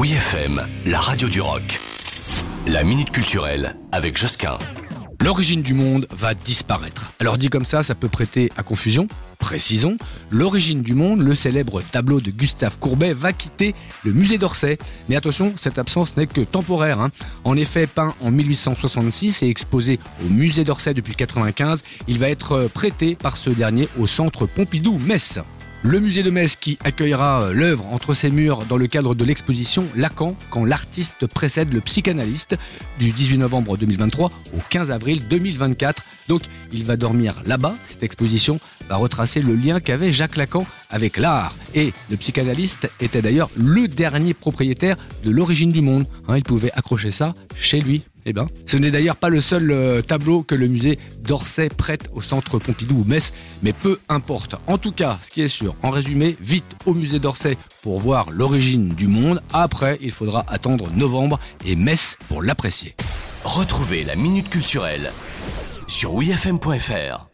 [0.00, 1.78] Oui FM, la radio du rock.
[2.66, 4.58] La minute culturelle avec Josquin.
[5.22, 7.12] L'origine du monde va disparaître.
[7.20, 9.08] Alors dit comme ça, ça peut prêter à confusion.
[9.38, 9.98] Précisons,
[10.30, 14.78] l'origine du monde, le célèbre tableau de Gustave Courbet, va quitter le musée d'Orsay.
[15.10, 16.98] Mais attention, cette absence n'est que temporaire.
[17.00, 17.10] hein.
[17.44, 22.70] En effet, peint en 1866 et exposé au musée d'Orsay depuis 95, il va être
[22.72, 25.40] prêté par ce dernier au centre Pompidou-Metz.
[25.82, 29.24] Le musée de Metz qui accueillera euh, l'œuvre entre ses murs dans le cadre de
[29.24, 32.58] l'exposition Lacan quand l'artiste précède le psychanalyste
[32.98, 36.02] du 18 novembre 2023 au 15 avril 2024.
[36.28, 37.76] Donc il va dormir là-bas.
[37.84, 41.54] Cette exposition va retracer le lien qu'avait Jacques Lacan avec l'art.
[41.74, 46.06] Et le psychanalyste était d'ailleurs le dernier propriétaire de l'origine du monde.
[46.28, 48.02] Hein, il pouvait accrocher ça chez lui.
[48.26, 52.10] Eh ben, ce n'est d'ailleurs pas le seul euh, tableau que le musée d'Orsay prête
[52.12, 53.32] au centre Pompidou ou Metz,
[53.62, 54.56] mais peu importe.
[54.66, 58.30] En tout cas, ce qui est sûr, en résumé, vite au musée d'Orsay pour voir
[58.30, 59.42] l'origine du monde.
[59.52, 62.94] Après, il faudra attendre novembre et Metz pour l'apprécier.
[63.44, 65.12] Retrouvez la minute culturelle
[65.88, 67.30] sur wifm.fr.